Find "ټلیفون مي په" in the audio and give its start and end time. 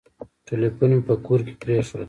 0.47-1.15